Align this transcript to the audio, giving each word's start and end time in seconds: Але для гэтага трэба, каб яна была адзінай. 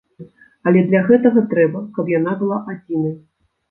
Але 0.71 0.81
для 0.87 1.03
гэтага 1.11 1.45
трэба, 1.53 1.85
каб 2.01 2.13
яна 2.19 2.37
была 2.43 2.57
адзінай. 2.75 3.19